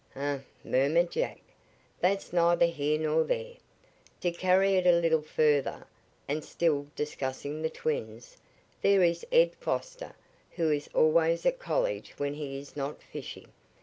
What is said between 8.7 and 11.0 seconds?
there is Ed Foster, who is